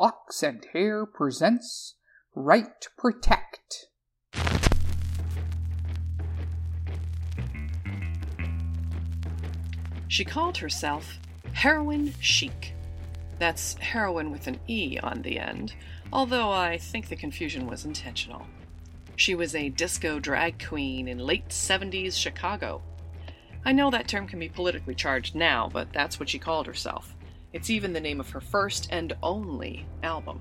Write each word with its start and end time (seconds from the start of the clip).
Ox 0.00 0.42
and 0.42 0.66
Hare 0.72 1.04
presents 1.04 1.96
Right 2.34 2.88
Protect. 2.96 3.88
She 10.08 10.24
called 10.24 10.58
herself 10.58 11.18
Heroine 11.52 12.14
Chic. 12.20 12.74
That's 13.38 13.74
heroin 13.74 14.30
with 14.30 14.46
an 14.46 14.60
E 14.66 14.98
on 15.02 15.22
the 15.22 15.38
end, 15.38 15.74
although 16.12 16.50
I 16.50 16.78
think 16.78 17.08
the 17.08 17.16
confusion 17.16 17.66
was 17.66 17.84
intentional. 17.84 18.46
She 19.16 19.34
was 19.34 19.54
a 19.54 19.68
disco 19.68 20.18
drag 20.18 20.64
queen 20.66 21.06
in 21.06 21.18
late 21.18 21.48
70s 21.48 22.14
Chicago. 22.14 22.82
I 23.64 23.72
know 23.72 23.90
that 23.90 24.08
term 24.08 24.26
can 24.26 24.38
be 24.38 24.48
politically 24.48 24.94
charged 24.94 25.34
now, 25.34 25.68
but 25.72 25.92
that's 25.92 26.18
what 26.18 26.28
she 26.28 26.38
called 26.38 26.66
herself. 26.66 27.14
It's 27.52 27.70
even 27.70 27.92
the 27.92 28.00
name 28.00 28.20
of 28.20 28.30
her 28.30 28.40
first 28.40 28.88
and 28.90 29.14
only 29.22 29.86
album. 30.02 30.40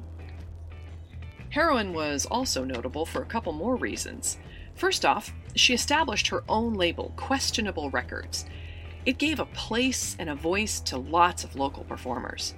Heroine 1.49 1.93
was 1.93 2.25
also 2.25 2.63
notable 2.63 3.05
for 3.05 3.21
a 3.21 3.25
couple 3.25 3.51
more 3.51 3.75
reasons. 3.75 4.37
First 4.75 5.05
off, 5.05 5.33
she 5.55 5.73
established 5.73 6.29
her 6.29 6.43
own 6.47 6.75
label, 6.75 7.11
Questionable 7.17 7.89
Records. 7.89 8.45
It 9.05 9.17
gave 9.17 9.39
a 9.39 9.45
place 9.45 10.15
and 10.17 10.29
a 10.29 10.35
voice 10.35 10.79
to 10.81 10.97
lots 10.97 11.43
of 11.43 11.55
local 11.55 11.83
performers. 11.83 12.53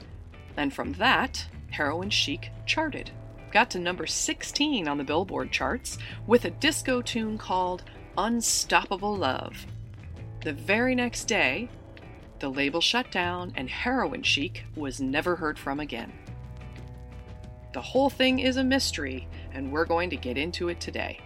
And 0.57 0.71
from 0.71 0.93
that, 0.93 1.47
Heroine 1.71 2.11
Chic 2.11 2.51
charted. 2.67 3.09
Got 3.51 3.71
to 3.71 3.79
number 3.79 4.05
16 4.05 4.87
on 4.87 4.97
the 4.97 5.03
Billboard 5.03 5.51
charts 5.51 5.97
with 6.27 6.45
a 6.45 6.51
disco 6.51 7.01
tune 7.01 7.37
called 7.37 7.83
Unstoppable 8.17 9.15
Love. 9.15 9.65
The 10.43 10.53
very 10.53 10.93
next 10.93 11.25
day, 11.25 11.69
the 12.43 12.49
label 12.49 12.81
shut 12.81 13.09
down 13.09 13.53
and 13.55 13.69
Heroine 13.69 14.21
Chic 14.21 14.65
was 14.75 14.99
never 14.99 15.37
heard 15.37 15.57
from 15.57 15.79
again. 15.79 16.11
The 17.71 17.79
whole 17.79 18.09
thing 18.09 18.39
is 18.39 18.57
a 18.57 18.63
mystery, 18.65 19.29
and 19.53 19.71
we're 19.71 19.85
going 19.85 20.09
to 20.09 20.17
get 20.17 20.37
into 20.37 20.67
it 20.67 20.81
today. 20.81 21.21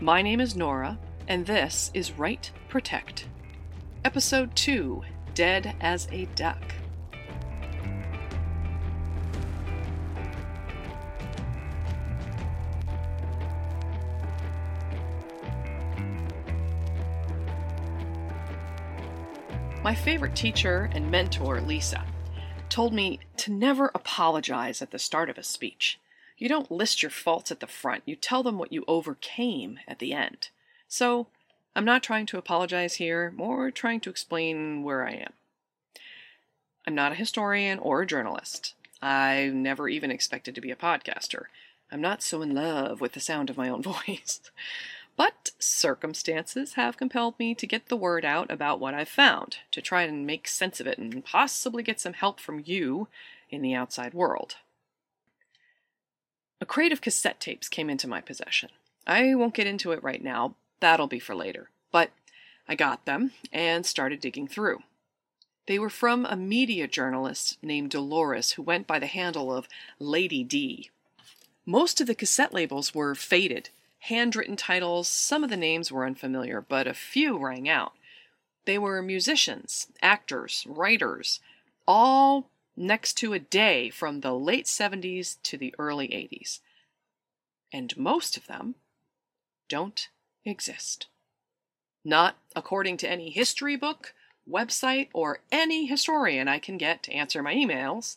My 0.00 0.22
name 0.22 0.40
is 0.40 0.56
Nora, 0.56 0.98
and 1.28 1.44
this 1.44 1.90
is 1.92 2.12
Right 2.12 2.50
Protect. 2.70 3.28
Episode 4.06 4.56
2 4.56 5.02
Dead 5.34 5.76
as 5.82 6.08
a 6.10 6.24
Duck. 6.36 6.72
My 19.84 19.94
favorite 19.94 20.34
teacher 20.34 20.88
and 20.94 21.10
mentor, 21.10 21.60
Lisa, 21.60 22.06
told 22.70 22.94
me 22.94 23.20
to 23.36 23.52
never 23.52 23.90
apologize 23.94 24.80
at 24.80 24.92
the 24.92 24.98
start 24.98 25.28
of 25.28 25.36
a 25.36 25.42
speech. 25.42 26.00
You 26.38 26.48
don't 26.48 26.70
list 26.70 27.02
your 27.02 27.10
faults 27.10 27.50
at 27.52 27.60
the 27.60 27.66
front, 27.66 28.02
you 28.06 28.16
tell 28.16 28.42
them 28.42 28.56
what 28.56 28.72
you 28.72 28.86
overcame 28.88 29.78
at 29.86 29.98
the 29.98 30.14
end. 30.14 30.48
So, 30.88 31.26
I'm 31.76 31.84
not 31.84 32.02
trying 32.02 32.24
to 32.26 32.38
apologize 32.38 32.94
here, 32.94 33.30
more 33.36 33.70
trying 33.70 34.00
to 34.00 34.10
explain 34.10 34.84
where 34.84 35.06
I 35.06 35.16
am. 35.16 35.34
I'm 36.86 36.94
not 36.94 37.12
a 37.12 37.16
historian 37.16 37.78
or 37.78 38.00
a 38.00 38.06
journalist. 38.06 38.72
I 39.02 39.50
never 39.52 39.86
even 39.90 40.10
expected 40.10 40.54
to 40.54 40.62
be 40.62 40.70
a 40.70 40.76
podcaster. 40.76 41.44
I'm 41.92 42.00
not 42.00 42.22
so 42.22 42.40
in 42.40 42.54
love 42.54 43.02
with 43.02 43.12
the 43.12 43.20
sound 43.20 43.50
of 43.50 43.58
my 43.58 43.68
own 43.68 43.82
voice. 44.08 44.40
But 45.16 45.52
circumstances 45.58 46.74
have 46.74 46.96
compelled 46.96 47.38
me 47.38 47.54
to 47.54 47.66
get 47.66 47.88
the 47.88 47.96
word 47.96 48.24
out 48.24 48.50
about 48.50 48.80
what 48.80 48.94
I've 48.94 49.08
found, 49.08 49.58
to 49.70 49.80
try 49.80 50.02
and 50.02 50.26
make 50.26 50.48
sense 50.48 50.80
of 50.80 50.86
it 50.86 50.98
and 50.98 51.24
possibly 51.24 51.82
get 51.82 52.00
some 52.00 52.14
help 52.14 52.40
from 52.40 52.62
you 52.64 53.08
in 53.50 53.62
the 53.62 53.74
outside 53.74 54.12
world. 54.12 54.56
A 56.60 56.66
crate 56.66 56.92
of 56.92 57.00
cassette 57.00 57.40
tapes 57.40 57.68
came 57.68 57.90
into 57.90 58.08
my 58.08 58.20
possession. 58.20 58.70
I 59.06 59.34
won't 59.34 59.54
get 59.54 59.66
into 59.66 59.92
it 59.92 60.02
right 60.02 60.22
now, 60.22 60.56
that'll 60.80 61.06
be 61.06 61.18
for 61.18 61.34
later. 61.34 61.70
But 61.92 62.10
I 62.66 62.74
got 62.74 63.04
them 63.04 63.32
and 63.52 63.84
started 63.86 64.20
digging 64.20 64.48
through. 64.48 64.82
They 65.66 65.78
were 65.78 65.90
from 65.90 66.26
a 66.26 66.36
media 66.36 66.88
journalist 66.88 67.58
named 67.62 67.90
Dolores 67.90 68.52
who 68.52 68.62
went 68.62 68.86
by 68.86 68.98
the 68.98 69.06
handle 69.06 69.54
of 69.54 69.68
Lady 69.98 70.42
D. 70.42 70.90
Most 71.64 72.00
of 72.00 72.06
the 72.06 72.14
cassette 72.14 72.52
labels 72.52 72.94
were 72.94 73.14
faded 73.14 73.70
handwritten 74.04 74.54
titles, 74.54 75.08
some 75.08 75.42
of 75.42 75.48
the 75.48 75.56
names 75.56 75.90
were 75.90 76.04
unfamiliar, 76.04 76.60
but 76.60 76.86
a 76.86 76.92
few 76.92 77.38
rang 77.38 77.68
out. 77.68 77.94
They 78.66 78.76
were 78.76 79.00
musicians, 79.00 79.88
actors, 80.02 80.66
writers, 80.68 81.40
all 81.88 82.50
next 82.76 83.14
to 83.14 83.32
a 83.32 83.38
day 83.38 83.88
from 83.88 84.20
the 84.20 84.34
late 84.34 84.66
70s 84.66 85.36
to 85.44 85.56
the 85.56 85.74
early 85.78 86.08
80s. 86.08 86.60
And 87.72 87.96
most 87.96 88.36
of 88.36 88.46
them 88.46 88.74
don't 89.70 90.08
exist. 90.44 91.06
Not 92.04 92.36
according 92.54 92.98
to 92.98 93.10
any 93.10 93.30
history 93.30 93.76
book, 93.76 94.12
website, 94.46 95.08
or 95.14 95.40
any 95.50 95.86
historian 95.86 96.46
I 96.46 96.58
can 96.58 96.76
get 96.76 97.02
to 97.04 97.12
answer 97.12 97.42
my 97.42 97.54
emails. 97.54 98.16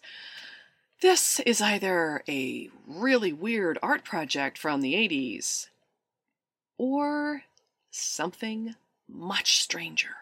This 1.02 1.40
is 1.42 1.62
either 1.62 2.24
a 2.28 2.70
really 2.86 3.32
weird 3.32 3.80
art 3.82 4.04
project 4.04 4.58
from 4.58 4.82
the 4.82 4.96
80s, 4.96 5.68
or 6.78 7.44
something 7.90 8.76
much 9.08 9.58
stranger. 9.62 10.16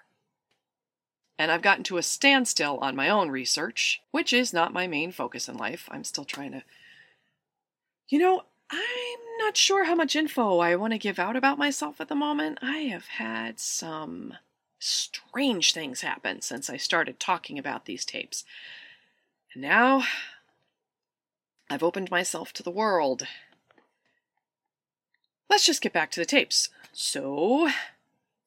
And 1.37 1.51
I've 1.51 1.61
gotten 1.61 1.83
to 1.85 1.97
a 1.97 2.03
standstill 2.03 2.77
on 2.77 2.95
my 2.95 3.09
own 3.09 3.29
research, 3.29 4.01
which 4.11 4.31
is 4.31 4.53
not 4.53 4.73
my 4.73 4.87
main 4.87 5.11
focus 5.11 5.49
in 5.49 5.57
life. 5.57 5.89
I'm 5.91 6.03
still 6.03 6.23
trying 6.23 6.51
to. 6.53 6.63
You 8.07 8.19
know, 8.19 8.43
I'm 8.71 9.19
not 9.39 9.57
sure 9.57 9.85
how 9.85 9.95
much 9.95 10.15
info 10.15 10.59
I 10.59 10.75
want 10.75 10.93
to 10.93 10.99
give 10.99 11.19
out 11.19 11.35
about 11.35 11.57
myself 11.57 11.99
at 11.99 12.07
the 12.07 12.15
moment. 12.15 12.59
I 12.61 12.79
have 12.79 13.07
had 13.07 13.59
some 13.59 14.35
strange 14.79 15.73
things 15.73 16.01
happen 16.01 16.41
since 16.41 16.69
I 16.69 16.77
started 16.77 17.19
talking 17.19 17.59
about 17.59 17.85
these 17.85 18.05
tapes. 18.05 18.45
And 19.53 19.61
now 19.61 20.03
I've 21.69 21.83
opened 21.83 22.11
myself 22.11 22.53
to 22.53 22.63
the 22.63 22.71
world 22.71 23.27
Let's 25.49 25.65
just 25.65 25.81
get 25.81 25.93
back 25.93 26.11
to 26.11 26.19
the 26.19 26.25
tapes. 26.25 26.69
So, 26.93 27.69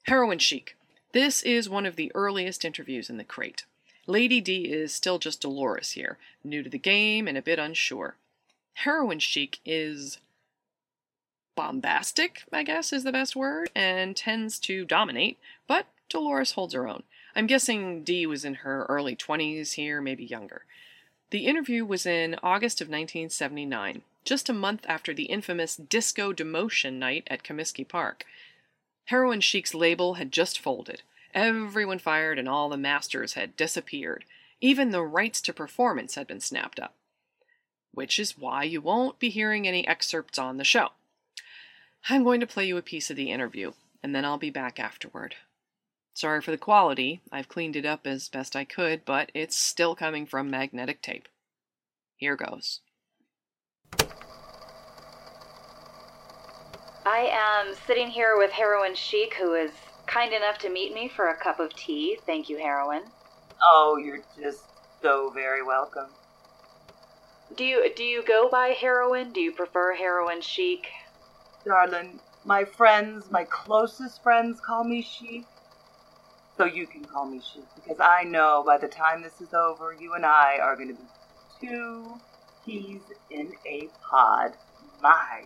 Heroine 0.04 0.38
Chic. 0.38 0.76
This 1.12 1.42
is 1.42 1.68
one 1.68 1.86
of 1.86 1.96
the 1.96 2.12
earliest 2.14 2.64
interviews 2.64 3.08
in 3.08 3.16
the 3.16 3.24
crate. 3.24 3.64
Lady 4.06 4.40
D 4.40 4.64
is 4.64 4.92
still 4.92 5.18
just 5.18 5.40
Dolores 5.40 5.92
here, 5.92 6.18
new 6.42 6.62
to 6.62 6.70
the 6.70 6.78
game 6.78 7.28
and 7.28 7.36
a 7.36 7.42
bit 7.42 7.58
unsure. 7.58 8.16
Heroine 8.74 9.18
Chic 9.18 9.58
is 9.64 10.18
bombastic, 11.56 12.44
I 12.52 12.62
guess 12.62 12.92
is 12.92 13.04
the 13.04 13.12
best 13.12 13.34
word, 13.34 13.70
and 13.74 14.16
tends 14.16 14.58
to 14.60 14.84
dominate, 14.84 15.38
but 15.66 15.86
Dolores 16.08 16.52
holds 16.52 16.72
her 16.74 16.86
own. 16.86 17.02
I'm 17.34 17.46
guessing 17.46 18.02
D 18.04 18.26
was 18.26 18.44
in 18.44 18.54
her 18.54 18.86
early 18.88 19.16
20s 19.16 19.72
here, 19.72 20.00
maybe 20.00 20.24
younger. 20.24 20.64
The 21.30 21.46
interview 21.46 21.84
was 21.84 22.06
in 22.06 22.36
August 22.42 22.80
of 22.80 22.86
1979 22.86 24.02
just 24.24 24.48
a 24.48 24.54
month 24.54 24.84
after 24.88 25.14
the 25.14 25.24
infamous 25.24 25.76
Disco 25.76 26.32
Demolition 26.32 26.98
night 26.98 27.26
at 27.28 27.42
Comiskey 27.42 27.86
Park. 27.86 28.24
Heroine 29.06 29.40
Chic's 29.40 29.74
label 29.74 30.14
had 30.14 30.32
just 30.32 30.58
folded. 30.58 31.02
Everyone 31.34 31.98
fired 31.98 32.38
and 32.38 32.48
all 32.48 32.68
the 32.68 32.76
masters 32.76 33.34
had 33.34 33.56
disappeared. 33.56 34.24
Even 34.60 34.90
the 34.90 35.02
rights 35.02 35.40
to 35.42 35.52
performance 35.52 36.14
had 36.14 36.26
been 36.26 36.40
snapped 36.40 36.80
up. 36.80 36.94
Which 37.92 38.18
is 38.18 38.36
why 38.36 38.64
you 38.64 38.80
won't 38.80 39.18
be 39.18 39.30
hearing 39.30 39.66
any 39.66 39.86
excerpts 39.86 40.38
on 40.38 40.56
the 40.56 40.64
show. 40.64 40.88
I'm 42.08 42.24
going 42.24 42.40
to 42.40 42.46
play 42.46 42.66
you 42.66 42.76
a 42.76 42.82
piece 42.82 43.10
of 43.10 43.16
the 43.16 43.30
interview, 43.30 43.72
and 44.02 44.14
then 44.14 44.24
I'll 44.24 44.38
be 44.38 44.50
back 44.50 44.78
afterward. 44.78 45.36
Sorry 46.14 46.40
for 46.40 46.50
the 46.50 46.58
quality, 46.58 47.20
I've 47.30 47.48
cleaned 47.48 47.76
it 47.76 47.86
up 47.86 48.06
as 48.06 48.28
best 48.28 48.56
I 48.56 48.64
could, 48.64 49.04
but 49.04 49.30
it's 49.34 49.56
still 49.56 49.94
coming 49.94 50.26
from 50.26 50.50
magnetic 50.50 51.00
tape. 51.00 51.28
Here 52.16 52.36
goes. 52.36 52.80
I 57.10 57.30
am 57.32 57.74
sitting 57.86 58.08
here 58.08 58.36
with 58.36 58.50
Heroine 58.50 58.94
Chic, 58.94 59.34
who 59.34 59.54
is 59.54 59.70
kind 60.06 60.34
enough 60.34 60.58
to 60.58 60.68
meet 60.68 60.92
me 60.92 61.08
for 61.08 61.28
a 61.28 61.36
cup 61.36 61.58
of 61.58 61.74
tea. 61.74 62.18
Thank 62.26 62.50
you, 62.50 62.58
Heroine. 62.58 63.04
Oh, 63.62 63.96
you're 63.96 64.20
just 64.38 64.64
so 65.00 65.30
very 65.30 65.62
welcome. 65.62 66.10
Do 67.56 67.64
you 67.64 67.90
do 67.96 68.04
you 68.04 68.22
go 68.22 68.50
by 68.50 68.68
Heroine? 68.68 69.32
Do 69.32 69.40
you 69.40 69.52
prefer 69.52 69.94
Heroine 69.94 70.42
Chic? 70.42 70.86
Darling, 71.64 72.20
my 72.44 72.64
friends, 72.64 73.30
my 73.30 73.44
closest 73.44 74.22
friends 74.22 74.60
call 74.60 74.84
me 74.84 75.00
Chic. 75.00 75.46
So 76.58 76.66
you 76.66 76.86
can 76.86 77.06
call 77.06 77.24
me 77.24 77.40
Chic 77.40 77.64
because 77.74 78.00
I 78.00 78.24
know 78.24 78.62
by 78.66 78.76
the 78.76 78.88
time 78.88 79.22
this 79.22 79.40
is 79.40 79.54
over, 79.54 79.96
you 79.98 80.12
and 80.12 80.26
I 80.26 80.58
are 80.60 80.76
going 80.76 80.88
to 80.88 80.94
be 80.94 81.08
two 81.60 82.20
peas 82.68 83.00
in 83.30 83.52
a 83.66 83.88
pod. 84.10 84.52
My 85.02 85.44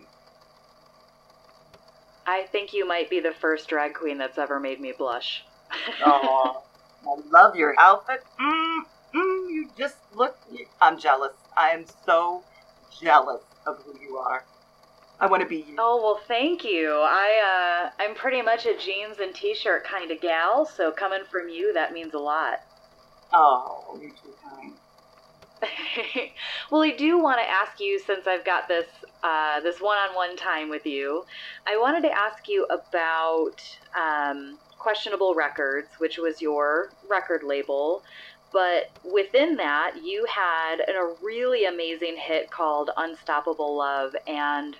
I 2.25 2.43
think 2.51 2.73
you 2.73 2.87
might 2.87 3.09
be 3.09 3.19
the 3.19 3.33
first 3.33 3.67
drag 3.67 3.93
queen 3.93 4.17
that's 4.17 4.37
ever 4.37 4.59
made 4.59 4.79
me 4.79 4.93
blush. 4.97 5.43
oh, 6.05 6.63
I 7.05 7.21
love 7.29 7.55
your 7.55 7.75
outfit. 7.77 8.23
Mm, 8.39 8.79
mm, 9.13 9.49
you 9.49 9.69
just 9.77 9.97
look. 10.15 10.37
I'm 10.81 10.97
jealous. 10.97 11.33
I 11.57 11.71
am 11.71 11.85
so 12.05 12.43
jealous 13.01 13.41
of 13.65 13.77
who 13.83 13.99
you 13.99 14.17
are. 14.17 14.45
I 15.19 15.27
want 15.27 15.43
to 15.43 15.49
be 15.49 15.57
you. 15.57 15.75
Oh 15.77 16.01
well, 16.01 16.21
thank 16.27 16.63
you. 16.63 16.91
I 16.91 17.89
uh, 17.89 18.03
I'm 18.03 18.15
pretty 18.15 18.41
much 18.41 18.65
a 18.65 18.77
jeans 18.77 19.19
and 19.19 19.33
t-shirt 19.35 19.85
kind 19.85 20.11
of 20.11 20.21
gal, 20.21 20.65
so 20.65 20.91
coming 20.91 21.23
from 21.29 21.49
you, 21.49 21.73
that 21.73 21.93
means 21.93 22.13
a 22.13 22.19
lot. 22.19 22.59
Oh, 23.33 23.97
you're 24.01 24.11
too 24.11 24.33
kind. 24.43 24.73
well, 26.71 26.81
I 26.81 26.91
do 26.91 27.21
want 27.21 27.39
to 27.39 27.49
ask 27.49 27.79
you, 27.79 27.99
since 27.99 28.27
I've 28.27 28.45
got 28.45 28.67
this 28.67 28.87
uh, 29.23 29.61
this 29.61 29.79
one-on-one 29.79 30.35
time 30.35 30.69
with 30.69 30.85
you, 30.85 31.23
I 31.65 31.77
wanted 31.77 32.01
to 32.01 32.11
ask 32.11 32.49
you 32.49 32.65
about 32.65 33.55
um, 33.95 34.57
questionable 34.77 35.33
records, 35.33 35.87
which 35.97 36.17
was 36.17 36.41
your 36.41 36.91
record 37.09 37.43
label. 37.43 38.03
But 38.51 38.91
within 39.03 39.55
that, 39.57 39.95
you 40.03 40.25
had 40.29 40.81
a 40.81 41.13
really 41.21 41.65
amazing 41.65 42.17
hit 42.17 42.51
called 42.51 42.91
Unstoppable 42.97 43.75
Love, 43.77 44.15
and 44.27 44.75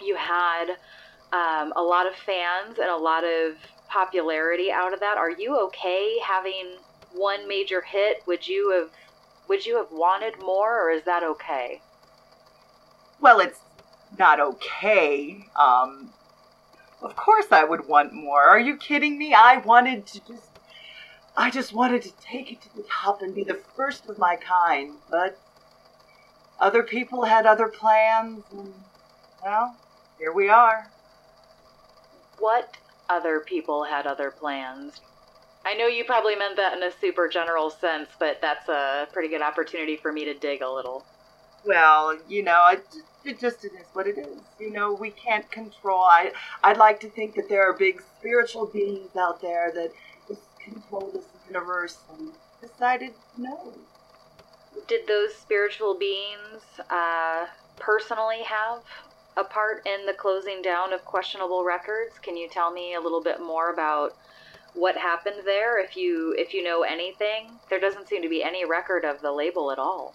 you 0.00 0.16
had 0.16 0.70
um, 1.32 1.72
a 1.76 1.82
lot 1.82 2.06
of 2.06 2.14
fans 2.14 2.78
and 2.78 2.88
a 2.88 2.96
lot 2.96 3.24
of 3.24 3.56
popularity 3.88 4.72
out 4.72 4.92
of 4.92 5.00
that. 5.00 5.18
Are 5.18 5.30
you 5.30 5.56
okay 5.66 6.16
having 6.26 6.78
one 7.12 7.46
major 7.46 7.80
hit? 7.80 8.22
Would 8.26 8.48
you 8.48 8.70
have 8.70 8.90
would 9.48 9.66
you 9.66 9.76
have 9.76 9.90
wanted 9.90 10.40
more, 10.40 10.82
or 10.82 10.90
is 10.90 11.04
that 11.04 11.22
okay? 11.22 11.80
Well, 13.20 13.40
it's 13.40 13.60
not 14.18 14.40
okay. 14.40 15.46
Um, 15.58 16.10
of 17.02 17.16
course, 17.16 17.46
I 17.50 17.64
would 17.64 17.86
want 17.86 18.12
more. 18.12 18.42
Are 18.42 18.58
you 18.58 18.76
kidding 18.76 19.18
me? 19.18 19.34
I 19.34 19.58
wanted 19.58 20.06
to 20.06 20.20
just. 20.26 20.50
I 21.38 21.50
just 21.50 21.74
wanted 21.74 22.00
to 22.02 22.12
take 22.16 22.50
it 22.50 22.62
to 22.62 22.74
the 22.74 22.84
top 22.84 23.20
and 23.20 23.34
be 23.34 23.44
the 23.44 23.60
first 23.76 24.08
of 24.08 24.18
my 24.18 24.36
kind, 24.36 24.94
but 25.10 25.38
other 26.58 26.82
people 26.82 27.24
had 27.24 27.44
other 27.44 27.68
plans, 27.68 28.42
and, 28.52 28.72
well, 29.44 29.76
here 30.18 30.32
we 30.32 30.48
are. 30.48 30.90
What 32.38 32.78
other 33.10 33.40
people 33.40 33.84
had 33.84 34.06
other 34.06 34.30
plans? 34.30 35.02
I 35.66 35.74
know 35.74 35.88
you 35.88 36.04
probably 36.04 36.36
meant 36.36 36.54
that 36.56 36.76
in 36.76 36.82
a 36.84 36.92
super 36.92 37.26
general 37.26 37.70
sense, 37.70 38.08
but 38.20 38.40
that's 38.40 38.68
a 38.68 39.08
pretty 39.12 39.28
good 39.28 39.42
opportunity 39.42 39.96
for 39.96 40.12
me 40.12 40.24
to 40.24 40.32
dig 40.32 40.62
a 40.62 40.70
little. 40.70 41.04
Well, 41.64 42.16
you 42.28 42.44
know, 42.44 42.68
it, 42.70 42.86
it 43.24 43.40
just 43.40 43.64
it 43.64 43.72
is 43.72 43.88
what 43.92 44.06
it 44.06 44.16
is. 44.16 44.38
You 44.60 44.70
know, 44.70 44.92
we 44.92 45.10
can't 45.10 45.50
control. 45.50 46.02
I 46.02 46.30
I'd 46.62 46.76
like 46.76 47.00
to 47.00 47.10
think 47.10 47.34
that 47.34 47.48
there 47.48 47.68
are 47.68 47.72
big 47.72 48.00
spiritual 48.00 48.66
beings 48.66 49.16
out 49.18 49.42
there 49.42 49.72
that 49.74 49.90
just 50.28 50.42
control 50.62 51.10
this 51.12 51.24
universe 51.48 51.98
and 52.16 52.30
decided 52.60 53.14
no. 53.36 53.74
Did 54.86 55.08
those 55.08 55.34
spiritual 55.34 55.98
beings 55.98 56.62
uh, 56.90 57.46
personally 57.76 58.44
have 58.44 58.82
a 59.36 59.42
part 59.42 59.84
in 59.84 60.06
the 60.06 60.12
closing 60.12 60.62
down 60.62 60.92
of 60.92 61.04
questionable 61.04 61.64
records? 61.64 62.20
Can 62.22 62.36
you 62.36 62.48
tell 62.48 62.70
me 62.70 62.94
a 62.94 63.00
little 63.00 63.20
bit 63.20 63.40
more 63.40 63.72
about 63.72 64.16
what 64.76 64.96
happened 64.96 65.36
there 65.44 65.82
if 65.82 65.96
you 65.96 66.34
if 66.38 66.52
you 66.52 66.62
know 66.62 66.82
anything 66.82 67.50
there 67.70 67.80
doesn't 67.80 68.08
seem 68.08 68.22
to 68.22 68.28
be 68.28 68.42
any 68.42 68.64
record 68.64 69.04
of 69.04 69.20
the 69.22 69.32
label 69.32 69.72
at 69.72 69.78
all. 69.78 70.14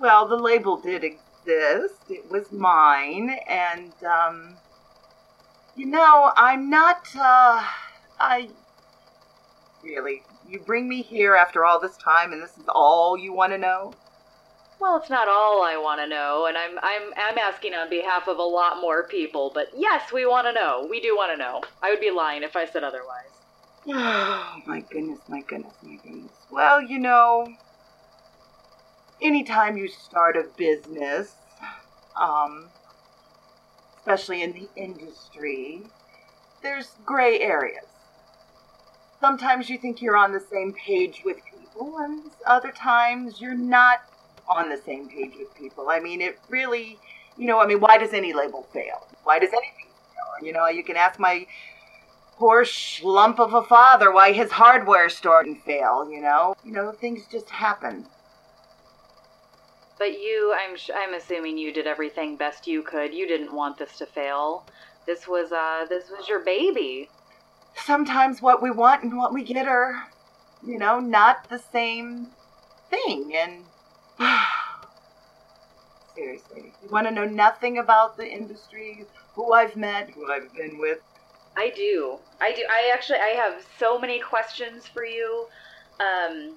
Well 0.00 0.26
the 0.26 0.36
label 0.36 0.80
did 0.80 1.04
exist. 1.04 2.00
It 2.08 2.30
was 2.30 2.50
mine 2.50 3.36
and 3.48 3.92
um 4.02 4.56
you 5.76 5.86
know 5.86 6.32
i'm 6.36 6.70
not 6.70 7.06
uh 7.16 7.62
i 8.18 8.48
really 9.82 10.22
you 10.48 10.60
bring 10.60 10.88
me 10.88 11.02
here 11.02 11.34
after 11.34 11.64
all 11.64 11.80
this 11.80 11.96
time 11.96 12.32
and 12.32 12.42
this 12.42 12.56
is 12.56 12.64
all 12.68 13.18
you 13.18 13.32
want 13.32 13.52
to 13.52 13.58
know? 13.58 13.92
Well 14.80 14.96
it's 14.96 15.10
not 15.10 15.28
all 15.28 15.62
i 15.62 15.76
want 15.76 16.00
to 16.00 16.08
know 16.08 16.46
and 16.46 16.56
i'm 16.56 16.78
i'm 16.82 17.12
i'm 17.16 17.38
asking 17.38 17.74
on 17.74 17.90
behalf 17.90 18.28
of 18.28 18.38
a 18.38 18.42
lot 18.42 18.80
more 18.80 19.06
people 19.08 19.50
but 19.54 19.68
yes 19.76 20.10
we 20.12 20.24
want 20.24 20.46
to 20.46 20.52
know. 20.52 20.86
We 20.88 21.00
do 21.00 21.14
want 21.14 21.32
to 21.32 21.36
know. 21.36 21.60
I 21.82 21.90
would 21.90 22.00
be 22.00 22.10
lying 22.10 22.42
if 22.42 22.56
i 22.56 22.64
said 22.64 22.82
otherwise 22.82 23.43
Oh, 23.86 24.56
my 24.66 24.80
goodness, 24.80 25.20
my 25.28 25.42
goodness, 25.42 25.74
my 25.82 25.96
goodness. 25.96 26.32
Well, 26.50 26.80
you 26.80 26.98
know, 26.98 27.46
anytime 29.20 29.76
you 29.76 29.88
start 29.88 30.36
a 30.36 30.44
business, 30.56 31.34
um, 32.18 32.68
especially 33.98 34.42
in 34.42 34.52
the 34.52 34.68
industry, 34.76 35.82
there's 36.62 36.92
gray 37.04 37.40
areas. 37.40 37.84
Sometimes 39.20 39.68
you 39.68 39.78
think 39.78 40.00
you're 40.00 40.16
on 40.16 40.32
the 40.32 40.40
same 40.40 40.72
page 40.72 41.22
with 41.24 41.36
people, 41.44 41.96
and 41.98 42.22
other 42.46 42.72
times 42.72 43.40
you're 43.40 43.56
not 43.56 43.98
on 44.48 44.70
the 44.70 44.76
same 44.76 45.08
page 45.08 45.32
with 45.38 45.54
people. 45.54 45.88
I 45.90 46.00
mean, 46.00 46.20
it 46.20 46.38
really, 46.48 46.98
you 47.36 47.46
know, 47.46 47.60
I 47.60 47.66
mean, 47.66 47.80
why 47.80 47.98
does 47.98 48.12
any 48.12 48.32
label 48.32 48.66
fail? 48.72 49.06
Why 49.24 49.38
does 49.38 49.50
anything 49.50 49.88
fail? 49.88 50.46
You 50.46 50.52
know, 50.52 50.68
you 50.68 50.84
can 50.84 50.96
ask 50.96 51.18
my 51.18 51.46
poor 52.36 52.64
schlump 52.64 53.38
of 53.38 53.54
a 53.54 53.62
father 53.62 54.12
why 54.12 54.32
his 54.32 54.50
hardware 54.52 55.08
store 55.08 55.42
didn't 55.44 55.64
fail, 55.64 56.08
you 56.10 56.20
know? 56.20 56.54
You 56.64 56.72
know, 56.72 56.92
things 56.92 57.26
just 57.30 57.50
happen. 57.50 58.06
But 59.98 60.12
you, 60.12 60.54
I'm 60.58 60.76
I'm 60.94 61.14
assuming 61.14 61.56
you 61.56 61.72
did 61.72 61.86
everything 61.86 62.36
best 62.36 62.66
you 62.66 62.82
could. 62.82 63.14
You 63.14 63.28
didn't 63.28 63.54
want 63.54 63.78
this 63.78 63.96
to 63.98 64.06
fail. 64.06 64.66
This 65.06 65.28
was 65.28 65.52
uh 65.52 65.86
this 65.88 66.10
was 66.10 66.28
your 66.28 66.40
baby. 66.44 67.08
Sometimes 67.76 68.42
what 68.42 68.62
we 68.62 68.70
want 68.70 69.04
and 69.04 69.16
what 69.16 69.32
we 69.32 69.44
get 69.44 69.68
are, 69.68 70.08
you 70.66 70.78
know, 70.78 70.98
not 70.98 71.48
the 71.48 71.58
same 71.58 72.28
thing 72.90 73.32
and 73.36 73.64
seriously, 76.14 76.72
you 76.82 76.88
want 76.90 77.06
to 77.06 77.12
know 77.12 77.24
nothing 77.24 77.78
about 77.78 78.16
the 78.16 78.26
industry, 78.26 79.04
who 79.34 79.52
I've 79.52 79.76
met, 79.76 80.10
who 80.10 80.30
I've 80.30 80.52
been 80.54 80.78
with, 80.78 81.00
I 81.56 81.70
do. 81.70 82.18
I 82.40 82.52
do. 82.52 82.62
I 82.70 82.90
actually 82.92 83.18
I 83.18 83.34
have 83.36 83.64
so 83.78 83.98
many 83.98 84.18
questions 84.18 84.86
for 84.86 85.04
you. 85.04 85.46
Um, 86.00 86.54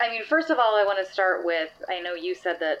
I 0.00 0.10
mean, 0.10 0.24
first 0.24 0.50
of 0.50 0.58
all, 0.58 0.76
I 0.76 0.84
want 0.84 1.04
to 1.04 1.12
start 1.12 1.44
with 1.44 1.70
I 1.88 2.00
know 2.00 2.14
you 2.14 2.34
said 2.34 2.60
that 2.60 2.78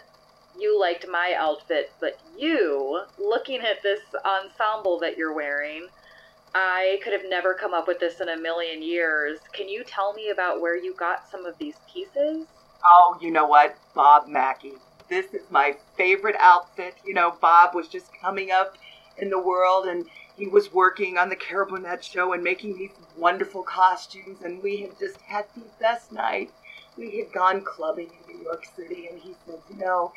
you 0.58 0.78
liked 0.80 1.06
my 1.10 1.34
outfit, 1.36 1.92
but 2.00 2.18
you, 2.38 3.02
looking 3.18 3.60
at 3.60 3.82
this 3.82 4.00
ensemble 4.24 4.98
that 5.00 5.16
you're 5.16 5.34
wearing, 5.34 5.88
I 6.54 6.98
could 7.02 7.12
have 7.12 7.28
never 7.28 7.54
come 7.54 7.74
up 7.74 7.86
with 7.86 8.00
this 8.00 8.20
in 8.20 8.28
a 8.28 8.36
million 8.36 8.82
years. 8.82 9.38
Can 9.52 9.68
you 9.68 9.84
tell 9.84 10.14
me 10.14 10.30
about 10.30 10.60
where 10.60 10.76
you 10.76 10.94
got 10.94 11.30
some 11.30 11.44
of 11.44 11.58
these 11.58 11.74
pieces? 11.92 12.46
Oh, 12.84 13.18
you 13.20 13.30
know 13.30 13.46
what? 13.46 13.76
Bob 13.94 14.28
Mackie. 14.28 14.74
This 15.08 15.34
is 15.34 15.42
my 15.50 15.76
favorite 15.96 16.36
outfit. 16.38 16.94
You 17.04 17.14
know, 17.14 17.36
Bob 17.40 17.74
was 17.74 17.88
just 17.88 18.10
coming 18.20 18.50
up 18.50 18.78
in 19.18 19.28
the 19.30 19.38
world 19.38 19.86
and 19.86 20.06
he 20.36 20.46
was 20.46 20.72
working 20.72 21.16
on 21.16 21.30
the 21.30 21.36
Carol 21.36 21.70
Burnett 21.70 22.04
show 22.04 22.32
and 22.34 22.44
making 22.44 22.76
these 22.76 22.90
wonderful 23.16 23.62
costumes, 23.62 24.42
and 24.44 24.62
we 24.62 24.82
had 24.82 24.98
just 24.98 25.16
had 25.22 25.46
the 25.54 25.62
best 25.80 26.12
night. 26.12 26.50
We 26.96 27.18
had 27.18 27.32
gone 27.32 27.62
clubbing 27.62 28.10
in 28.28 28.36
New 28.36 28.44
York 28.44 28.66
City, 28.76 29.08
and 29.10 29.18
he 29.18 29.34
said, 29.46 29.60
You 29.70 29.76
know, 29.78 30.12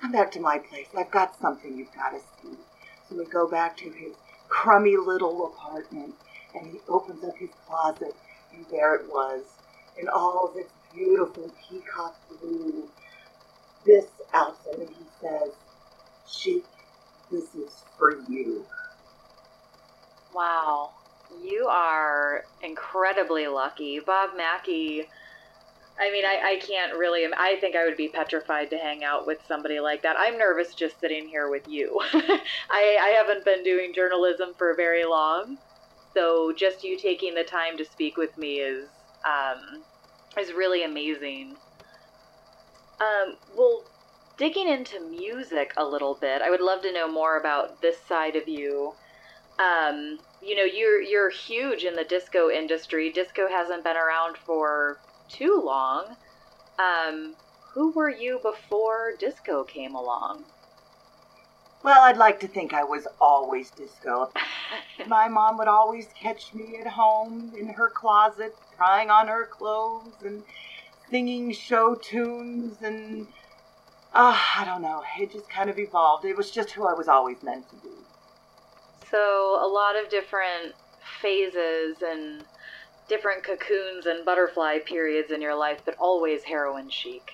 come 0.00 0.12
back 0.12 0.30
to 0.32 0.40
my 0.40 0.58
place. 0.58 0.88
I've 0.96 1.10
got 1.10 1.38
something 1.40 1.76
you've 1.76 1.94
got 1.94 2.10
to 2.10 2.18
see. 2.18 2.56
So 3.08 3.16
we 3.16 3.24
go 3.24 3.48
back 3.48 3.76
to 3.78 3.90
his 3.90 4.14
crummy 4.48 4.96
little 4.96 5.46
apartment, 5.46 6.14
and 6.54 6.66
he 6.66 6.78
opens 6.88 7.24
up 7.24 7.36
his 7.36 7.50
closet, 7.66 8.14
and 8.54 8.66
there 8.70 8.94
it 8.94 9.08
was, 9.08 9.44
in 9.98 10.08
all 10.08 10.52
this 10.54 10.68
beautiful 10.94 11.50
peacock 11.68 12.16
blue, 12.40 12.88
this 13.86 14.06
outfit, 14.34 14.78
and 14.78 14.88
he 14.88 15.04
says, 15.20 15.50
Chic, 16.28 16.64
this 17.30 17.54
is 17.54 17.84
for 17.98 18.20
you. 18.28 18.64
Wow. 20.34 20.90
You 21.42 21.66
are 21.70 22.44
incredibly 22.62 23.46
lucky. 23.46 24.00
Bob 24.04 24.30
Mackie, 24.36 25.06
I 25.98 26.10
mean, 26.10 26.24
I, 26.24 26.54
I 26.54 26.56
can't 26.56 26.96
really, 26.96 27.26
I 27.36 27.56
think 27.60 27.76
I 27.76 27.84
would 27.84 27.96
be 27.96 28.08
petrified 28.08 28.70
to 28.70 28.76
hang 28.76 29.04
out 29.04 29.26
with 29.26 29.38
somebody 29.46 29.80
like 29.80 30.02
that. 30.02 30.16
I'm 30.18 30.38
nervous 30.38 30.74
just 30.74 31.00
sitting 31.00 31.28
here 31.28 31.48
with 31.48 31.68
you. 31.68 32.00
I, 32.12 32.98
I 33.00 33.14
haven't 33.16 33.44
been 33.44 33.62
doing 33.62 33.92
journalism 33.94 34.50
for 34.58 34.74
very 34.76 35.04
long. 35.04 35.58
So 36.14 36.52
just 36.56 36.84
you 36.84 36.98
taking 36.98 37.34
the 37.34 37.44
time 37.44 37.76
to 37.78 37.84
speak 37.84 38.16
with 38.16 38.36
me 38.36 38.56
is, 38.56 38.88
um, 39.24 39.84
is 40.38 40.52
really 40.52 40.84
amazing. 40.84 41.56
Um, 43.00 43.36
well, 43.56 43.84
digging 44.36 44.68
into 44.68 45.00
music 45.00 45.72
a 45.76 45.84
little 45.84 46.16
bit, 46.20 46.42
I 46.42 46.50
would 46.50 46.60
love 46.60 46.82
to 46.82 46.92
know 46.92 47.10
more 47.10 47.38
about 47.38 47.82
this 47.82 47.96
side 48.08 48.36
of 48.36 48.48
you 48.48 48.94
um, 49.58 50.18
you 50.40 50.56
know, 50.56 50.64
you're 50.64 51.00
you're 51.02 51.30
huge 51.30 51.84
in 51.84 51.96
the 51.96 52.04
disco 52.04 52.50
industry. 52.50 53.12
Disco 53.12 53.48
hasn't 53.48 53.84
been 53.84 53.96
around 53.96 54.36
for 54.38 55.00
too 55.28 55.60
long. 55.64 56.16
Um, 56.78 57.36
who 57.74 57.92
were 57.92 58.10
you 58.10 58.40
before 58.42 59.14
disco 59.18 59.64
came 59.64 59.94
along? 59.94 60.46
Well, 61.82 62.02
I'd 62.02 62.16
like 62.16 62.40
to 62.40 62.48
think 62.48 62.72
I 62.74 62.84
was 62.84 63.06
always 63.20 63.70
disco. 63.70 64.32
My 65.06 65.28
mom 65.28 65.58
would 65.58 65.68
always 65.68 66.08
catch 66.20 66.54
me 66.54 66.78
at 66.80 66.88
home 66.92 67.52
in 67.58 67.68
her 67.74 67.90
closet, 67.94 68.58
trying 68.76 69.10
on 69.10 69.28
her 69.28 69.48
clothes 69.52 70.22
and 70.22 70.44
singing 71.10 71.52
show 71.52 71.94
tunes 71.96 72.82
and 72.82 73.28
Uh, 74.12 74.38
I 74.56 74.64
don't 74.64 74.82
know. 74.82 75.02
It 75.18 75.32
just 75.32 75.48
kind 75.50 75.70
of 75.70 75.78
evolved. 75.78 76.24
It 76.24 76.36
was 76.36 76.50
just 76.50 76.70
who 76.72 76.86
I 76.86 76.94
was 76.94 77.08
always 77.08 77.42
meant 77.42 77.68
to 77.70 77.76
be. 77.76 78.03
So, 79.10 79.58
a 79.62 79.68
lot 79.68 79.96
of 79.96 80.08
different 80.10 80.74
phases 81.20 81.96
and 82.02 82.44
different 83.08 83.44
cocoons 83.44 84.06
and 84.06 84.24
butterfly 84.24 84.78
periods 84.78 85.30
in 85.30 85.42
your 85.42 85.54
life, 85.54 85.82
but 85.84 85.96
always 85.98 86.44
heroine 86.44 86.88
chic. 86.88 87.32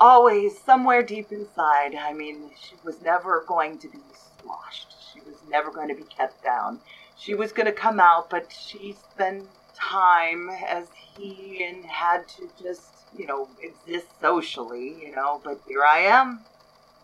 Always 0.00 0.58
somewhere 0.58 1.02
deep 1.02 1.32
inside. 1.32 1.94
I 1.94 2.12
mean, 2.12 2.50
she 2.60 2.76
was 2.84 3.02
never 3.02 3.44
going 3.46 3.78
to 3.78 3.88
be 3.88 3.98
squashed. 4.12 4.94
She 5.12 5.20
was 5.20 5.36
never 5.48 5.70
going 5.70 5.88
to 5.88 5.94
be 5.94 6.04
kept 6.04 6.42
down. 6.42 6.80
She 7.16 7.34
was 7.34 7.52
going 7.52 7.66
to 7.66 7.72
come 7.72 7.98
out, 7.98 8.30
but 8.30 8.52
she 8.52 8.94
spent 9.12 9.44
time 9.74 10.48
as 10.66 10.86
he 11.16 11.64
and 11.64 11.84
had 11.84 12.28
to 12.28 12.48
just, 12.62 12.90
you 13.16 13.26
know, 13.26 13.48
exist 13.62 14.06
socially, 14.20 14.96
you 15.00 15.14
know, 15.14 15.40
but 15.44 15.60
here 15.66 15.84
I 15.84 16.00
am. 16.00 16.40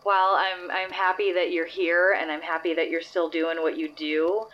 Well, 0.05 0.35
I'm 0.35 0.69
I'm 0.69 0.91
happy 0.91 1.33
that 1.33 1.51
you're 1.51 1.65
here 1.65 2.15
and 2.19 2.31
I'm 2.31 2.41
happy 2.41 2.75
that 2.75 2.91
you're 2.91 3.01
still 3.01 3.29
doing 3.29 3.61
what 3.61 3.77
you 3.77 3.89
do. 3.95 4.45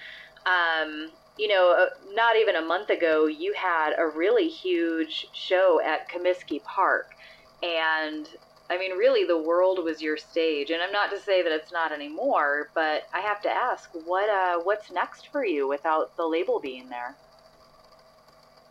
Um, 0.45 1.11
you 1.37 1.49
know, 1.49 1.75
uh, 1.77 1.87
not 2.13 2.37
even 2.37 2.55
a 2.55 2.61
month 2.61 2.89
ago, 2.89 3.25
you 3.25 3.53
had 3.57 3.91
a 3.97 4.07
really 4.07 4.47
huge 4.47 5.27
show 5.33 5.81
at 5.85 6.09
Comiskey 6.09 6.63
Park. 6.63 7.11
And 7.61 8.25
I 8.69 8.77
mean, 8.77 8.91
really, 8.97 9.25
the 9.25 9.41
world 9.41 9.83
was 9.83 10.01
your 10.01 10.15
stage. 10.15 10.69
And 10.69 10.81
I'm 10.81 10.93
not 10.93 11.11
to 11.11 11.19
say 11.19 11.43
that 11.43 11.51
it's 11.51 11.73
not 11.73 11.91
anymore, 11.91 12.69
but 12.73 13.01
I 13.13 13.19
have 13.19 13.41
to 13.41 13.49
ask, 13.49 13.89
what 14.05 14.29
uh, 14.29 14.59
what's 14.63 14.89
next 14.89 15.27
for 15.33 15.45
you 15.45 15.67
without 15.67 16.15
the 16.15 16.25
label 16.25 16.61
being 16.61 16.87
there? 16.87 17.17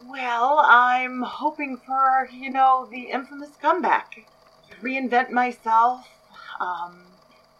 Well, 0.08 0.64
I'm 0.66 1.20
hoping 1.22 1.78
for, 1.84 2.26
you 2.32 2.50
know, 2.50 2.88
the 2.90 3.10
infamous 3.10 3.50
comeback. 3.60 4.10
Reinvent 4.82 5.30
myself, 5.30 6.06
um, 6.60 7.06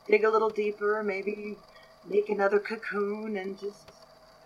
dig 0.06 0.24
a 0.24 0.30
little 0.30 0.50
deeper, 0.50 1.02
maybe 1.04 1.58
make 2.06 2.28
another 2.28 2.60
cocoon 2.60 3.36
and 3.36 3.58
just 3.58 3.86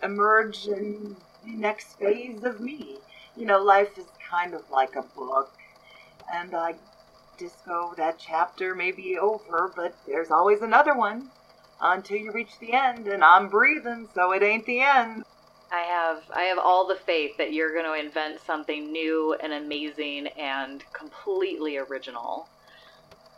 emerge 0.03 0.65
in 0.67 1.17
the 1.43 1.55
next 1.57 1.97
phase 1.99 2.43
of 2.43 2.59
me. 2.61 2.99
You 3.35 3.45
know, 3.45 3.61
life 3.61 3.97
is 3.97 4.07
kind 4.31 4.53
of 4.53 4.61
like 4.71 4.95
a 4.95 5.03
book, 5.03 5.51
and 6.33 6.55
I 6.55 6.73
just 6.73 6.93
disco 7.37 7.93
that 7.97 8.19
chapter 8.19 8.75
may 8.75 8.91
be 8.91 9.17
over, 9.21 9.73
but 9.75 9.97
there's 10.07 10.31
always 10.31 10.61
another 10.61 10.97
one 10.97 11.29
until 11.81 12.17
you 12.17 12.31
reach 12.31 12.59
the 12.59 12.73
end, 12.73 13.07
and 13.07 13.23
I'm 13.23 13.49
breathing, 13.49 14.07
so 14.13 14.31
it 14.31 14.43
ain't 14.43 14.65
the 14.65 14.81
end. 14.81 15.23
I 15.71 15.81
have 15.81 16.23
I 16.33 16.43
have 16.43 16.59
all 16.59 16.87
the 16.87 16.95
faith 17.05 17.31
that 17.37 17.53
you're 17.53 17.73
going 17.73 17.85
to 17.85 18.05
invent 18.07 18.39
something 18.45 18.91
new 18.91 19.35
and 19.41 19.51
amazing 19.51 20.27
and 20.39 20.83
completely 20.97 21.77
original. 21.77 22.47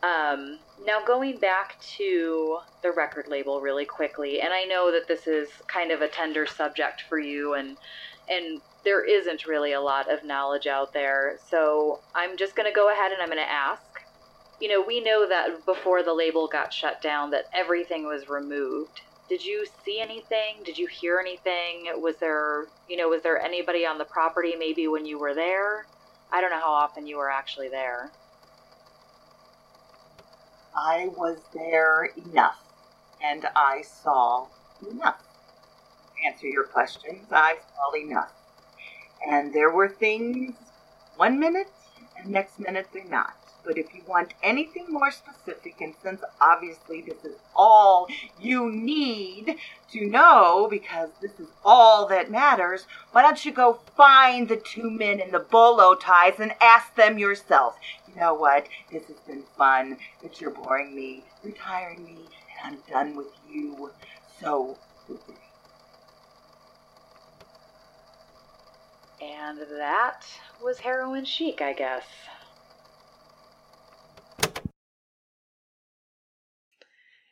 Um, 0.03 0.59
now 0.85 1.03
going 1.05 1.39
back 1.39 1.79
to 1.97 2.59
the 2.83 2.91
record 2.91 3.27
label 3.27 3.61
really 3.61 3.85
quickly, 3.85 4.41
and 4.41 4.53
I 4.53 4.63
know 4.65 4.91
that 4.91 5.07
this 5.07 5.27
is 5.27 5.49
kind 5.67 5.91
of 5.91 6.01
a 6.01 6.07
tender 6.07 6.45
subject 6.45 7.03
for 7.09 7.19
you, 7.19 7.53
and 7.53 7.77
and 8.29 8.61
there 8.83 9.03
isn't 9.03 9.47
really 9.47 9.73
a 9.73 9.81
lot 9.81 10.11
of 10.11 10.23
knowledge 10.23 10.67
out 10.67 10.93
there, 10.93 11.39
so 11.49 12.01
I'm 12.13 12.37
just 12.37 12.55
going 12.55 12.69
to 12.69 12.75
go 12.75 12.91
ahead 12.91 13.11
and 13.11 13.21
I'm 13.21 13.29
going 13.29 13.37
to 13.37 13.51
ask. 13.51 13.81
You 14.59 14.69
know, 14.69 14.83
we 14.85 15.01
know 15.01 15.27
that 15.29 15.65
before 15.65 16.03
the 16.03 16.13
label 16.13 16.47
got 16.47 16.73
shut 16.73 17.01
down, 17.01 17.29
that 17.31 17.45
everything 17.53 18.05
was 18.05 18.27
removed 18.27 19.01
did 19.27 19.43
you 19.43 19.65
see 19.83 19.99
anything? 19.99 20.63
Did 20.63 20.77
you 20.77 20.87
hear 20.87 21.19
anything? 21.19 21.91
Was 22.01 22.15
there, 22.19 22.67
you 22.87 22.95
know, 22.95 23.09
was 23.09 23.23
there 23.23 23.39
anybody 23.39 23.85
on 23.85 23.97
the 23.97 24.05
property 24.05 24.53
maybe 24.57 24.87
when 24.87 25.05
you 25.05 25.19
were 25.19 25.35
there? 25.35 25.85
I 26.31 26.39
don't 26.39 26.49
know 26.49 26.59
how 26.59 26.71
often 26.71 27.07
you 27.07 27.17
were 27.17 27.29
actually 27.29 27.67
there. 27.67 28.11
I 30.77 31.07
was 31.17 31.39
there 31.55 32.11
enough, 32.27 32.61
and 33.23 33.47
I 33.55 33.81
saw 33.81 34.45
enough. 34.87 35.19
To 35.19 36.27
answer 36.27 36.45
your 36.45 36.65
questions, 36.65 37.25
I 37.31 37.57
saw 37.75 37.93
enough. 37.97 38.31
And 39.27 39.51
there 39.53 39.71
were 39.71 39.89
things 39.89 40.55
one 41.15 41.39
minute, 41.39 41.71
and 42.17 42.29
next 42.29 42.59
minute 42.59 42.87
they're 42.93 43.05
not 43.05 43.33
but 43.67 43.77
if 43.77 43.93
you 43.93 44.01
want 44.07 44.33
anything 44.41 44.85
more 44.89 45.11
specific, 45.11 45.81
and 45.81 45.93
since 46.01 46.21
obviously 46.39 47.01
this 47.01 47.25
is 47.25 47.35
all 47.53 48.07
you 48.39 48.71
need 48.71 49.57
to 49.91 50.05
know, 50.09 50.67
because 50.71 51.09
this 51.21 51.37
is 51.37 51.49
all 51.65 52.07
that 52.07 52.31
matters, 52.31 52.87
why 53.11 53.21
don't 53.21 53.43
you 53.43 53.51
go 53.51 53.79
find 53.97 54.47
the 54.47 54.55
two 54.55 54.89
men 54.89 55.19
in 55.19 55.31
the 55.31 55.39
bolo 55.39 55.95
ties 55.95 56.39
and 56.39 56.53
ask 56.61 56.95
them 56.95 57.19
yourself? 57.19 57.75
You 58.17 58.23
know 58.23 58.33
what? 58.33 58.67
This 58.91 59.05
has 59.09 59.19
been 59.27 59.43
fun, 59.59 59.95
but 60.23 60.41
you're 60.41 60.49
boring 60.49 60.95
me, 60.95 61.23
you're 61.43 61.53
tiring 61.53 62.03
me, 62.03 62.17
and 62.65 62.75
I'm 62.75 62.91
done 62.91 63.15
with 63.15 63.27
you. 63.47 63.91
So, 64.41 64.75
And 69.21 69.59
that 69.77 70.25
was 70.63 70.79
heroine 70.79 71.25
chic, 71.25 71.61
I 71.61 71.73
guess. 71.73 72.05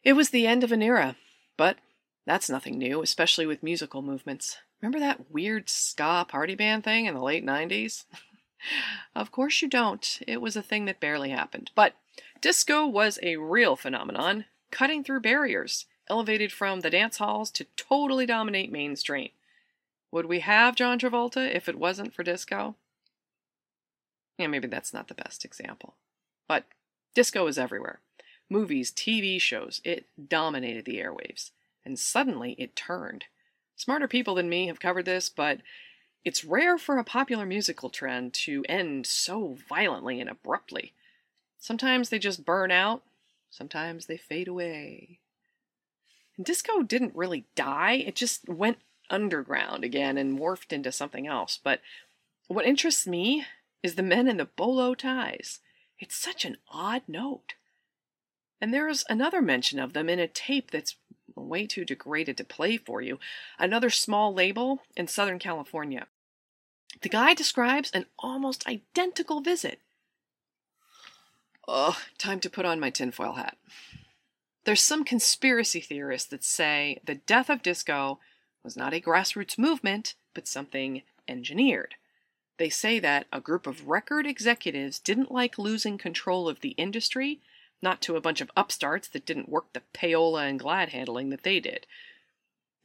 It 0.03 0.13
was 0.13 0.29
the 0.29 0.45
end 0.45 0.63
of 0.63 0.71
an 0.71 0.83
era, 0.83 1.15
but 1.57 1.77
that's 2.27 2.47
nothing 2.47 2.77
new, 2.77 3.01
especially 3.01 3.47
with 3.47 3.63
musical 3.63 4.03
movements. 4.03 4.59
Remember 4.83 4.99
that 4.99 5.31
weird 5.31 5.67
ska 5.67 6.27
party 6.29 6.53
band 6.53 6.83
thing 6.83 7.07
in 7.07 7.15
the 7.15 7.23
late 7.23 7.43
90s? 7.43 8.03
of 9.15 9.31
course 9.31 9.61
you 9.61 9.67
don't. 9.67 10.19
It 10.27 10.41
was 10.41 10.55
a 10.55 10.61
thing 10.61 10.85
that 10.85 10.99
barely 10.99 11.29
happened. 11.29 11.71
But 11.75 11.95
disco 12.41 12.85
was 12.85 13.19
a 13.21 13.37
real 13.37 13.75
phenomenon, 13.75 14.45
cutting 14.71 15.03
through 15.03 15.21
barriers, 15.21 15.85
elevated 16.09 16.51
from 16.51 16.81
the 16.81 16.89
dance 16.89 17.17
halls 17.17 17.51
to 17.51 17.65
totally 17.75 18.25
dominate 18.25 18.71
mainstream. 18.71 19.29
Would 20.11 20.27
we 20.27 20.39
have 20.41 20.75
John 20.75 20.99
Travolta 20.99 21.53
if 21.53 21.67
it 21.67 21.79
wasn't 21.79 22.13
for 22.13 22.23
disco? 22.23 22.75
Yeah, 24.37 24.47
maybe 24.47 24.67
that's 24.67 24.93
not 24.93 25.07
the 25.07 25.13
best 25.13 25.45
example. 25.45 25.95
But 26.47 26.65
disco 27.13 27.47
is 27.47 27.57
everywhere 27.57 27.99
movies, 28.49 28.91
TV 28.91 29.39
shows, 29.39 29.81
it 29.83 30.05
dominated 30.29 30.85
the 30.85 30.97
airwaves. 30.97 31.51
And 31.83 31.99
suddenly 31.99 32.55
it 32.57 32.75
turned. 32.75 33.25
Smarter 33.75 34.07
people 34.07 34.35
than 34.35 34.49
me 34.49 34.67
have 34.67 34.79
covered 34.79 35.05
this, 35.05 35.29
but 35.29 35.59
it's 36.25 36.43
rare 36.43 36.79
for 36.79 36.97
a 36.97 37.03
popular 37.03 37.45
musical 37.45 37.89
trend 37.89 38.33
to 38.33 38.65
end 38.67 39.05
so 39.05 39.55
violently 39.69 40.19
and 40.19 40.29
abruptly. 40.29 40.93
Sometimes 41.59 42.09
they 42.09 42.17
just 42.17 42.43
burn 42.43 42.71
out, 42.71 43.03
sometimes 43.51 44.07
they 44.07 44.17
fade 44.17 44.47
away. 44.47 45.19
And 46.35 46.45
disco 46.45 46.81
didn't 46.81 47.15
really 47.15 47.45
die, 47.55 47.93
it 47.93 48.15
just 48.15 48.49
went 48.49 48.79
underground 49.09 49.83
again 49.83 50.17
and 50.17 50.37
morphed 50.37 50.73
into 50.73 50.91
something 50.91 51.27
else. 51.27 51.59
But 51.63 51.79
what 52.47 52.65
interests 52.65 53.05
me 53.05 53.45
is 53.83 53.93
the 53.95 54.03
men 54.03 54.27
in 54.27 54.37
the 54.37 54.45
bolo 54.45 54.95
ties. 54.95 55.59
It's 55.99 56.15
such 56.15 56.43
an 56.43 56.57
odd 56.71 57.03
note. 57.07 57.53
And 58.59 58.73
there's 58.73 59.05
another 59.09 59.43
mention 59.43 59.79
of 59.79 59.93
them 59.93 60.09
in 60.09 60.19
a 60.19 60.27
tape 60.27 60.71
that's 60.71 60.95
way 61.35 61.67
too 61.67 61.85
degraded 61.85 62.37
to 62.37 62.43
play 62.43 62.77
for 62.77 63.01
you. 63.01 63.19
Another 63.59 63.91
small 63.91 64.33
label 64.33 64.81
in 64.95 65.07
Southern 65.07 65.39
California. 65.39 66.07
The 67.01 67.09
guy 67.09 67.33
describes 67.33 67.91
an 67.91 68.05
almost 68.17 68.67
identical 68.67 69.41
visit. 69.41 69.79
Oh, 71.67 71.97
time 72.17 72.39
to 72.41 72.49
put 72.49 72.65
on 72.65 72.79
my 72.79 72.89
tinfoil 72.89 73.33
hat. 73.33 73.57
There's 74.65 74.81
some 74.81 75.03
conspiracy 75.03 75.79
theorists 75.79 76.29
that 76.29 76.43
say 76.43 76.99
the 77.03 77.15
death 77.15 77.49
of 77.49 77.61
disco 77.61 78.19
was 78.63 78.75
not 78.75 78.93
a 78.93 79.01
grassroots 79.01 79.57
movement, 79.57 80.15
but 80.33 80.47
something 80.47 81.03
engineered. 81.27 81.95
They 82.57 82.69
say 82.69 82.99
that 82.99 83.27
a 83.31 83.41
group 83.41 83.67
of 83.67 83.87
record 83.87 84.25
executives 84.25 84.99
didn't 84.99 85.31
like 85.31 85.57
losing 85.57 85.97
control 85.97 86.47
of 86.47 86.61
the 86.61 86.69
industry 86.71 87.41
not 87.81 88.01
to 88.01 88.15
a 88.15 88.21
bunch 88.21 88.41
of 88.41 88.51
upstarts 88.55 89.07
that 89.09 89.25
didn't 89.25 89.49
work 89.49 89.71
the 89.73 89.83
payola 89.93 90.49
and 90.49 90.59
glad 90.59 90.89
handling 90.89 91.29
that 91.29 91.43
they 91.43 91.59
did. 91.59 91.85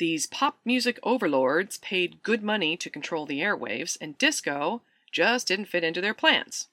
These 0.01 0.27
pop 0.27 0.59
music 0.65 0.99
overlords 1.03 1.77
paid 1.77 2.23
good 2.23 2.43
money 2.43 2.75
to 2.75 2.89
control 2.89 3.27
the 3.27 3.41
airwaves, 3.41 3.99
and 4.01 4.17
disco 4.17 4.81
just 5.13 5.49
didn't 5.49 5.67
fit 5.67 5.85
into 5.85 6.01
their 6.01 6.15
plans. 6.15 6.69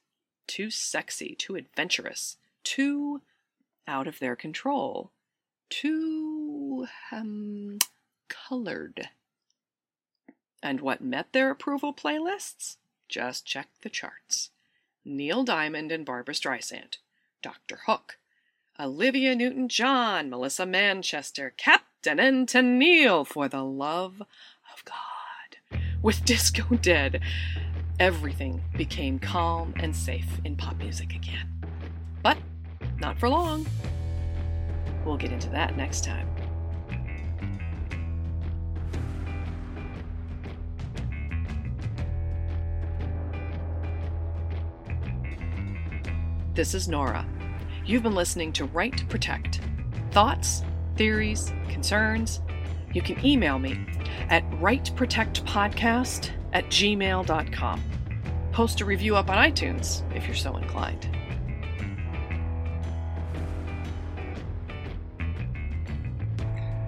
Too 0.48 0.70
sexy, 0.70 1.36
too 1.36 1.58
adventurous, 1.58 2.38
too 2.64 3.22
out 3.86 4.08
of 4.08 4.20
their 4.20 4.38
control, 4.38 5.12
too, 5.70 6.88
um, 7.12 7.80
colored. 8.30 9.10
And 10.64 10.80
what 10.80 11.02
met 11.02 11.34
their 11.34 11.52
approval 11.52 11.94
playlists? 11.94 12.78
Just 13.10 13.46
check 13.46 13.68
the 13.82 13.90
charts. 13.90 14.52
Neil 15.04 15.44
Diamond 15.44 15.92
and 15.92 16.06
Barbra 16.06 16.34
Streisand. 16.34 17.00
Dr. 17.42 17.80
Hook, 17.88 18.20
Olivia 18.80 19.36
Newton 19.36 19.68
John, 19.68 20.30
Melissa 20.30 20.66
Manchester, 20.66 21.54
And 22.08 22.80
Neil 22.80 23.26
for 23.26 23.50
the 23.50 23.64
love 23.64 24.22
of 24.22 24.86
God. 24.86 25.82
With 26.02 26.24
disco 26.24 26.64
dead, 26.82 27.22
everything 28.00 28.64
became 28.78 29.20
calm 29.20 29.74
and 29.76 29.94
safe 29.94 30.40
in 30.46 30.56
pop 30.56 30.78
music 30.78 31.14
again. 31.14 31.50
But 32.24 32.38
not 32.98 33.20
for 33.20 33.28
long. 33.28 33.66
We'll 35.06 35.18
get 35.18 35.34
into 35.34 35.50
that 35.50 35.76
next 35.76 36.06
time. 36.06 36.30
This 46.54 46.74
is 46.74 46.88
Nora. 46.88 47.26
You've 47.86 48.04
been 48.04 48.16
listening 48.16 48.54
to 48.54 48.66
Right 48.66 48.98
to 48.98 49.06
Protect. 49.06 49.60
Thoughts, 50.12 50.64
theories, 50.98 51.54
concerns? 51.70 52.42
You 52.94 53.02
can 53.02 53.24
email 53.26 53.60
me 53.60 53.80
at 54.30 54.50
rightprotectpodcast 54.52 56.32
at 56.54 56.66
gmail.com. 56.66 57.84
Post 58.52 58.82
a 58.82 58.86
review 58.86 59.16
up 59.16 59.30
on 59.30 59.38
iTunes 59.38 60.04
if 60.16 60.26
you're 60.26 60.36
so 60.36 60.58
inclined. 60.58 61.08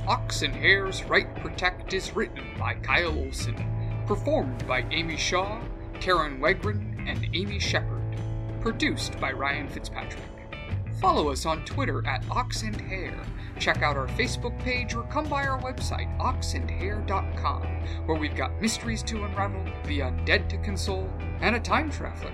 Ox 0.08 0.42
and 0.42 0.56
Hare's 0.56 1.04
Right 1.04 1.34
Protect 1.36 1.94
is 1.94 2.16
written 2.16 2.44
by 2.58 2.74
Kyle 2.74 3.16
Olson, 3.16 3.56
performed 4.08 4.66
by 4.68 4.84
Amy 4.90 5.18
Shaw, 5.18 5.62
Karen 6.00 6.40
Wegren, 6.40 7.08
and 7.08 7.30
Amy 7.36 7.60
Shepard, 7.60 8.02
produced 8.60 9.20
by 9.20 9.32
Ryan 9.32 9.68
Fitzpatrick. 9.68 10.39
Follow 11.00 11.30
us 11.30 11.46
on 11.46 11.64
Twitter 11.64 12.06
at 12.06 12.26
Ox 12.30 12.64
and 12.64 12.80
Hare. 12.80 13.26
Check 13.58 13.82
out 13.82 13.96
our 13.96 14.08
Facebook 14.10 14.58
page 14.60 14.96
or 14.96 15.04
come 15.04 15.30
by 15.30 15.46
our 15.46 15.60
website, 15.62 16.18
oxandhare.com, 16.20 17.62
where 18.06 18.18
we've 18.18 18.36
got 18.36 18.62
mysteries 18.62 19.02
to 19.04 19.24
unravel, 19.24 19.64
the 19.86 20.00
undead 20.00 20.50
to 20.50 20.58
console, 20.58 21.10
and 21.40 21.56
a 21.56 21.60
time 21.60 21.90
traveler. 21.90 22.34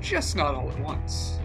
Just 0.00 0.36
not 0.36 0.54
all 0.54 0.70
at 0.70 0.80
once. 0.80 1.38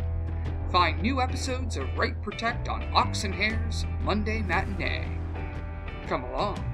Find 0.71 1.01
new 1.01 1.21
episodes 1.21 1.77
of 1.77 1.97
Right 1.97 2.21
Protect 2.21 2.67
on 2.67 2.83
Ox 2.93 3.23
and 3.23 3.33
Hare's 3.33 3.85
Monday 4.01 4.41
Matinee. 4.41 5.07
Come 6.07 6.23
along. 6.25 6.70